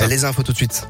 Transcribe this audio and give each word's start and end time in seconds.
Les 0.00 0.24
infos 0.24 0.42
tout 0.42 0.52
de 0.52 0.56
suite. 0.56 0.86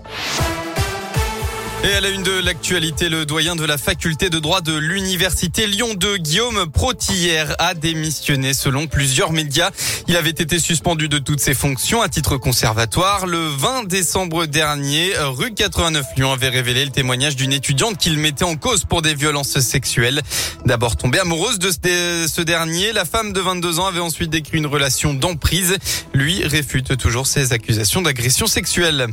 Et 1.85 1.93
à 1.93 2.01
la 2.01 2.09
une 2.09 2.23
de 2.23 2.41
l'actualité, 2.43 3.11
le 3.11 3.27
doyen 3.27 3.57
de 3.57 3.65
la 3.65 3.77
faculté 3.77 4.31
de 4.31 4.39
droit 4.39 4.63
de 4.63 4.75
l'université 4.75 5.67
Lyon 5.67 5.93
2, 5.93 6.17
Guillaume 6.17 6.65
Protillère, 6.73 7.55
a 7.59 7.75
démissionné 7.75 8.55
selon 8.55 8.87
plusieurs 8.87 9.33
médias. 9.33 9.71
Il 10.09 10.17
avait 10.17 10.31
été 10.31 10.59
suspendu 10.59 11.11
de 11.11 11.19
toutes 11.19 11.41
ses 11.41 11.53
fonctions 11.53 12.01
à 12.01 12.09
titre 12.09 12.39
conservatoire. 12.39 13.27
Le 13.27 13.49
20 13.49 13.85
décembre 13.87 14.47
dernier, 14.47 15.13
rue 15.19 15.53
89 15.53 16.07
Lyon 16.17 16.33
avait 16.33 16.49
révélé 16.49 16.87
le 16.87 16.91
témoignage 16.91 17.37
d'une 17.37 17.53
étudiante 17.53 17.99
qu'il 17.99 18.17
mettait 18.17 18.45
en 18.45 18.57
cause 18.57 18.87
pour 18.87 19.03
des 19.03 19.15
violences 19.15 19.61
sexuelles. 19.61 20.23
D'abord 20.65 20.97
tombée 20.97 21.19
amoureuse 21.19 21.59
de 21.59 21.71
ce 21.71 22.41
dernier, 22.41 22.95
la 22.95 23.05
femme 23.05 23.35
de 23.35 23.41
22 23.41 23.79
ans 23.79 23.87
avait 23.87 24.01
ensuite 24.01 24.31
décrit 24.31 24.57
une 24.57 24.67
relation 24.67 25.13
d'emprise. 25.13 25.77
Lui 26.15 26.47
réfute 26.47 26.97
toujours 26.97 27.27
ses 27.27 27.53
accusations 27.53 28.01
d'agression 28.01 28.47
sexuelle. 28.47 29.09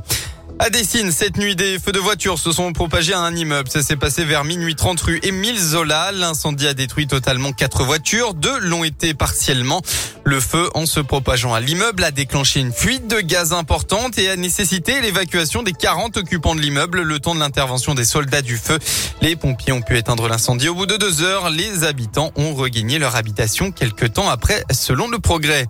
À 0.64 0.70
Dessine, 0.70 1.12
cette 1.12 1.38
nuit, 1.38 1.55
des 1.55 1.80
feux 1.80 1.91
de 1.91 1.98
voiture 1.98 2.38
se 2.38 2.52
sont 2.52 2.72
propagés 2.72 3.16
à 3.16 3.20
un 3.22 3.35
immeuble. 3.35 3.67
Ça 3.67 3.81
s'est 3.81 3.95
passé 3.95 4.23
vers 4.26 4.44
minuit 4.44 4.76
30 4.76 5.02
rue 5.02 5.20
Émile 5.23 5.58
Zola. 5.58 6.12
L'incendie 6.12 6.68
a 6.68 6.76
détruit 6.76 7.08
totalement 7.08 7.52
quatre 7.52 7.84
voitures. 7.84 8.35
Deux 8.35 8.59
l'ont 8.59 8.84
été 8.84 9.16
partiellement. 9.16 9.82
Le 10.23 10.40
feu, 10.40 10.70
en 10.76 10.85
se 10.85 10.99
propageant 10.99 11.55
à 11.55 11.59
l'immeuble, 11.59 12.04
a 12.04 12.12
déclenché 12.12 12.59
une 12.59 12.71
fuite 12.71 13.08
de 13.08 13.21
gaz 13.21 13.54
importante 13.54 14.20
et 14.20 14.30
a 14.30 14.35
nécessité 14.35 15.02
l'évacuation 15.02 15.63
des 15.63 15.73
40 15.73 16.18
occupants 16.18 16.54
de 16.54 16.62
l'immeuble 16.62 17.02
le 17.02 17.20
temps 17.20 17.34
de 17.34 17.40
l'intervention 17.40 17.96
des 17.96 18.05
soldats 18.05 18.43
du 18.43 18.57
feu. 18.57 18.77
Les 19.23 19.35
pompiers 19.35 19.73
ont 19.73 19.82
pu 19.82 19.98
éteindre 19.98 20.27
l'incendie. 20.27 20.70
Au 20.70 20.76
bout 20.76 20.85
de 20.85 20.96
deux 20.96 21.23
heures, 21.23 21.49
les 21.49 21.85
habitants 21.85 22.32
ont 22.35 22.54
regagné 22.54 22.99
leur 22.99 23.16
habitation 23.16 23.71
quelques 23.71 24.13
temps 24.13 24.30
après, 24.30 24.63
selon 24.71 25.07
le 25.07 25.18
progrès. 25.18 25.66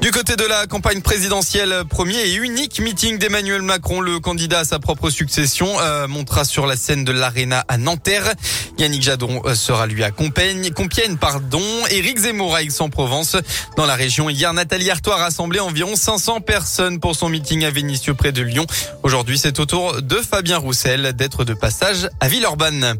Du 0.00 0.12
côté 0.12 0.36
de 0.36 0.44
la 0.44 0.68
campagne 0.68 1.00
présidentielle, 1.00 1.82
premier 1.90 2.20
et 2.20 2.34
unique 2.36 2.78
meeting 2.78 3.18
d'Emmanuel 3.18 3.62
Macron, 3.62 4.00
le 4.00 4.20
candidat 4.20 4.60
à 4.60 4.64
sa 4.64 4.78
propre 4.78 5.10
succession, 5.10 5.66
euh, 5.80 6.06
montera 6.06 6.44
sur 6.44 6.66
la 6.66 6.76
scène 6.76 7.02
de 7.04 7.10
l'Arena 7.10 7.64
à 7.66 7.78
Nanterre. 7.78 8.32
Yannick 8.78 9.02
Jadon 9.02 9.42
euh, 9.44 9.56
sera 9.56 9.88
lui 9.88 10.04
à 10.04 10.12
Compiègne, 10.12 10.70
Compiègne 10.70 11.16
pardon. 11.16 11.60
Éric 11.90 12.18
Zemmour 12.18 12.54
à 12.54 12.62
Aix-en-Provence. 12.62 13.36
Dans 13.76 13.86
la 13.86 13.96
région, 13.96 14.30
hier, 14.30 14.54
Nathalie 14.54 14.88
Artois 14.88 15.16
a 15.16 15.24
rassemblé 15.24 15.58
environ 15.58 15.96
500 15.96 16.42
personnes 16.42 17.00
pour 17.00 17.16
son 17.16 17.28
meeting 17.28 17.64
à 17.64 17.70
Vénissieux 17.70 18.14
près 18.14 18.30
de 18.30 18.42
Lyon. 18.42 18.66
Aujourd'hui, 19.02 19.36
c'est 19.36 19.58
au 19.58 19.66
tour 19.66 20.00
de 20.00 20.16
Fabien 20.16 20.58
Roussel 20.58 21.12
d'être 21.14 21.44
de 21.44 21.54
passage 21.54 22.08
à 22.20 22.28
Villeurbanne. 22.28 22.98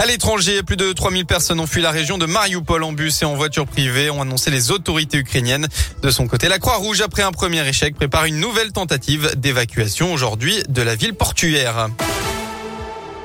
À 0.00 0.06
l'étranger, 0.06 0.62
plus 0.62 0.78
de 0.78 0.94
3000 0.94 1.26
personnes 1.26 1.60
ont 1.60 1.66
fui 1.66 1.82
la 1.82 1.90
région 1.90 2.16
de 2.16 2.24
Mariupol 2.24 2.82
en 2.84 2.92
bus 2.92 3.20
et 3.20 3.26
en 3.26 3.34
voiture 3.34 3.66
privée, 3.66 4.08
ont 4.08 4.22
annoncé 4.22 4.50
les 4.50 4.70
autorités 4.70 5.18
ukrainiennes. 5.18 5.68
De 6.00 6.10
son 6.10 6.26
côté, 6.26 6.48
la 6.48 6.58
Croix-Rouge, 6.58 7.02
après 7.02 7.20
un 7.20 7.32
premier 7.32 7.68
échec, 7.68 7.94
prépare 7.96 8.24
une 8.24 8.40
nouvelle 8.40 8.72
tentative 8.72 9.34
d'évacuation 9.36 10.10
aujourd'hui 10.14 10.62
de 10.70 10.80
la 10.80 10.94
ville 10.94 11.12
portuaire. 11.12 11.90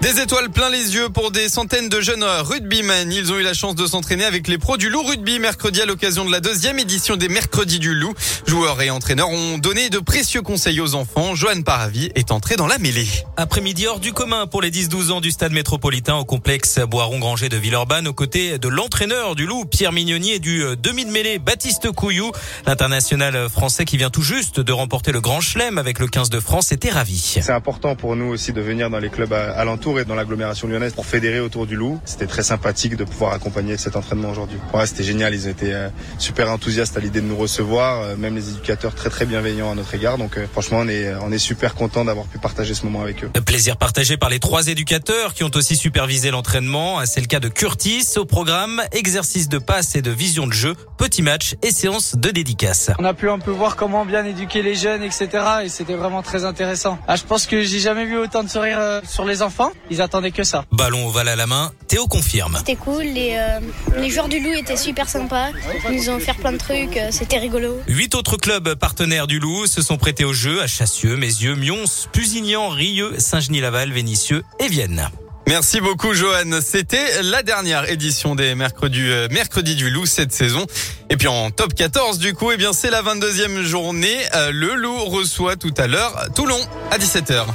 Des 0.06 0.22
étoiles 0.22 0.52
plein 0.52 0.70
les 0.70 0.94
yeux 0.94 1.10
pour 1.10 1.32
des 1.32 1.50
centaines 1.50 1.90
de 1.90 2.00
jeunes 2.00 2.24
rugbymen. 2.24 3.12
Ils 3.12 3.32
ont 3.32 3.40
eu 3.40 3.42
la 3.42 3.56
chance 3.56 3.74
de 3.74 3.88
s'entraîner 3.88 4.24
avec 4.24 4.48
les 4.48 4.60
pros 4.60 4.78
du 4.78 4.92
Loup 4.92 5.02
Rugby 5.02 5.40
mercredi 5.40 5.82
à 5.82 5.88
l'occasion 5.88 6.24
de 6.24 6.32
la 6.32 6.42
deuxième 6.42 6.78
édition 6.78 7.16
des 7.16 7.28
Mercredis 7.28 7.80
du 7.80 7.96
Loup. 7.96 8.14
Joueurs 8.46 8.80
et 8.84 8.92
entraîneurs 8.92 9.32
ont 9.32 9.58
donné 9.58 9.90
de 9.90 9.98
précieux 9.98 10.44
conseils 10.44 10.80
aux 10.80 10.94
enfants. 10.94 11.34
Joanne 11.34 11.64
Paravi 11.64 12.12
est 12.14 12.32
entrée 12.32 12.56
dans 12.56 12.68
la 12.68 12.78
mêlée. 12.78 13.08
Après-midi 13.36 13.88
hors 13.88 14.00
du 14.00 14.14
commun 14.14 14.46
pour 14.46 14.62
les 14.62 14.70
10-12 14.70 15.12
ans 15.12 15.22
du 15.22 15.32
stade 15.32 15.54
métropolitain 15.54 16.18
au 16.18 16.24
complexe 16.24 16.78
Boiron-Granger 16.78 17.50
de 17.50 17.58
Villeurbanne 17.58 18.08
aux 18.08 18.14
côtés 18.14 18.60
de 18.60 18.68
l'entraîneur 18.68 19.34
du 19.34 19.48
Loup, 19.48 19.66
Pierre 19.66 19.92
Mignoni 19.92 20.34
et 20.34 20.40
du 20.40 20.64
demi-de-mêlée 20.84 21.40
Baptiste 21.40 21.92
Couillou. 21.92 22.32
L'international 22.68 23.50
français 23.50 23.86
qui 23.86 23.98
vient 23.98 24.12
tout 24.12 24.22
juste 24.22 24.60
de 24.60 24.72
remporter 24.72 25.12
le 25.12 25.20
Grand 25.20 25.42
Chelem 25.42 25.80
avec 25.80 25.98
le 25.98 26.06
15 26.06 26.30
de 26.30 26.40
France 26.40 26.72
était 26.72 26.92
ravi. 26.92 27.40
C'est 27.42 27.50
important 27.50 27.96
pour 27.96 28.16
nous 28.16 28.28
aussi 28.28 28.54
de 28.54 28.62
venir 28.62 28.92
dans 28.92 29.00
les 29.00 29.10
clubs 29.10 29.34
alentours 29.34 29.95
et 30.00 30.06
dans 30.06 30.16
l'agglomération 30.16 30.68
lyonnaise 30.68 30.94
pour 30.94 31.06
fédérer 31.06 31.40
autour 31.40 31.66
du 31.66 31.76
loup. 31.76 32.00
C'était 32.06 32.28
très 32.28 32.44
sympathique 32.44 32.96
de 32.96 33.04
pouvoir 33.04 33.34
accompagner 33.34 33.78
cet 33.78 33.96
entraînement 33.96 34.30
aujourd'hui. 34.30 34.58
Ouais, 34.74 34.86
c'était 34.86 35.04
génial. 35.04 35.34
Ils 35.34 35.48
étaient 35.48 35.74
euh, 35.74 35.90
super 36.18 36.52
enthousiastes 36.52 36.98
à 36.98 37.00
l'idée 37.00 37.22
de 37.22 37.28
nous 37.28 37.38
recevoir, 37.38 38.02
euh, 38.02 38.16
même 38.16 38.36
les 38.36 38.50
éducateurs 38.50 38.96
très 38.96 39.10
très 39.10 39.26
bienveillants 39.26 39.72
à 39.72 39.76
notre 39.76 39.94
égard. 39.94 40.18
Donc 40.18 40.38
euh, 40.38 40.46
franchement, 40.52 40.80
on 40.82 40.88
est 40.88 41.14
on 41.22 41.32
est 41.32 41.38
super 41.38 41.76
content 41.76 42.06
d'avoir 42.06 42.26
pu 42.26 42.40
partager 42.40 42.74
ce 42.74 42.86
moment 42.86 43.02
avec 43.02 43.24
eux. 43.24 43.30
Plaisir 43.46 43.78
partagé 43.78 44.18
par 44.18 44.30
les 44.30 44.40
trois 44.40 44.68
éducateurs 44.68 45.34
qui 45.34 45.44
ont 45.44 45.52
aussi 45.56 45.76
supervisé 45.76 46.32
l'entraînement. 46.32 47.06
C'est 47.06 47.22
le 47.22 47.28
cas 47.28 47.40
de 47.40 47.48
Curtis 47.48 48.06
au 48.18 48.26
programme 48.26 48.82
exercice 48.92 49.50
de 49.50 49.58
passe 49.58 49.96
et 49.96 50.02
de 50.02 50.12
vision 50.12 50.48
de 50.48 50.54
jeu, 50.54 50.76
petit 50.98 51.22
match 51.22 51.56
et 51.62 51.72
séance 51.72 52.16
de 52.16 52.32
dédicace. 52.32 52.92
On 53.00 53.06
a 53.06 53.14
pu 53.14 53.30
un 53.30 53.40
peu 53.40 53.52
voir 53.52 53.76
comment 53.76 54.06
bien 54.06 54.26
éduquer 54.26 54.62
les 54.62 54.76
jeunes, 54.76 55.04
etc. 55.04 55.30
Et 55.64 55.70
c'était 55.70 55.96
vraiment 55.96 56.22
très 56.22 56.44
intéressant. 56.44 56.98
Ah, 57.08 57.16
je 57.16 57.24
pense 57.24 57.46
que 57.46 57.62
j'ai 57.62 57.80
jamais 57.80 58.06
vu 58.06 58.18
autant 58.18 58.44
de 58.44 58.50
sourires 58.50 59.02
sur 59.08 59.26
les 59.26 59.42
enfants. 59.42 59.72
Ils 59.90 60.02
attendaient 60.02 60.32
que 60.32 60.44
ça. 60.44 60.66
Ballon 60.72 61.08
ovale 61.08 61.30
à 61.30 61.36
la 61.36 61.48
main, 61.48 61.72
Théo 61.88 62.08
confirme. 62.08 62.56
C'était 62.58 62.76
cool, 62.76 63.04
les, 63.04 63.36
euh, 63.38 63.60
les 63.98 64.10
joueurs 64.10 64.28
du 64.28 64.40
Loup 64.40 64.54
étaient 64.54 64.78
super 64.78 65.10
sympas. 65.10 65.50
Ils 65.90 65.98
nous 65.98 66.10
ont 66.10 66.20
fait 66.20 66.34
plein 66.34 66.52
de 66.52 66.58
trucs, 66.58 66.98
euh, 66.98 67.10
c'était 67.12 67.38
rigolo. 67.38 67.80
Huit 67.88 68.16
autres 68.16 68.38
clubs 68.38 68.76
partenaires 68.76 69.28
du 69.28 69.40
Loup 69.40 69.68
se 69.68 69.82
sont 69.82 69.98
prêtés 69.98 70.26
au 70.26 70.34
jeu 70.34 70.62
à 70.62 70.68
Chassieux, 70.68 71.16
Mézieux, 71.16 71.56
Mions, 71.56 71.86
Pusignan, 72.12 72.70
Rieux, 72.70 73.14
Saint-Genis-Laval, 73.20 73.92
Vénissieux 73.92 74.44
et 74.60 74.68
Vienne. 74.68 75.10
Merci 75.48 75.80
beaucoup 75.80 76.14
Johan. 76.16 76.60
C'était 76.62 77.22
la 77.22 77.44
dernière 77.44 77.88
édition 77.90 78.34
des 78.34 78.56
mercredis, 78.56 79.02
euh, 79.02 79.28
mercredis 79.30 79.76
du 79.76 79.92
Loup 79.92 80.08
cette 80.08 80.32
saison. 80.32 80.66
Et 81.12 81.18
puis 81.18 81.28
en 81.28 81.52
top 81.52 81.76
14 81.76 82.18
du 82.18 82.34
coup, 82.34 82.52
eh 82.52 82.58
bien 82.58 82.74
c'est 82.74 82.90
la 82.90 83.04
22e 83.04 83.62
journée. 83.62 84.18
Euh, 84.34 84.50
le 84.52 84.74
Loup 84.74 85.06
reçoit 85.06 85.56
tout 85.56 85.74
à 85.78 85.86
l'heure 85.86 86.30
Toulon 86.34 86.60
à 86.90 86.98
17h. 86.98 87.46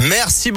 Merci 0.00 0.48